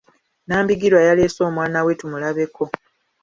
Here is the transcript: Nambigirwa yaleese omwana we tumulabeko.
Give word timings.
Nambigirwa 0.47 1.01
yaleese 1.07 1.39
omwana 1.49 1.79
we 1.85 1.97
tumulabeko. 1.99 2.63